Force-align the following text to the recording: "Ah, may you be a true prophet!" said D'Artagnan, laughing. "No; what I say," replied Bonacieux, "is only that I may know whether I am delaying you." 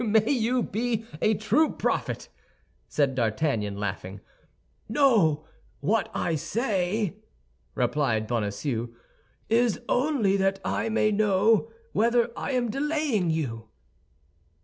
"Ah, 0.03 0.03
may 0.03 0.31
you 0.31 0.63
be 0.63 1.05
a 1.21 1.35
true 1.35 1.69
prophet!" 1.73 2.27
said 2.87 3.13
D'Artagnan, 3.13 3.77
laughing. 3.77 4.19
"No; 4.89 5.45
what 5.79 6.09
I 6.15 6.33
say," 6.33 7.17
replied 7.75 8.25
Bonacieux, 8.25 8.89
"is 9.47 9.79
only 9.87 10.37
that 10.37 10.59
I 10.65 10.89
may 10.89 11.11
know 11.11 11.69
whether 11.93 12.31
I 12.35 12.53
am 12.53 12.71
delaying 12.71 13.29
you." 13.29 13.67